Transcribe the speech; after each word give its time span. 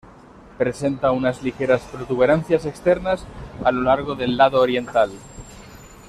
Presenta 0.57 1.11
unas 1.11 1.43
ligeras 1.43 1.83
protuberancias 1.83 2.65
externas 2.65 3.23
a 3.63 3.71
lo 3.71 3.83
largo 3.83 4.15
del 4.15 4.35
lado 4.35 4.59
oriental. 4.59 5.11